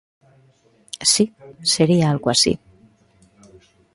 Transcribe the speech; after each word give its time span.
Si, 1.11 1.25
sería 1.73 2.05
algo 2.13 2.27
así. 2.33 2.53